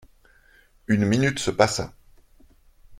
Une 0.87 1.05
minute 1.05 1.37
se 1.37 1.51
passa. 1.51 1.93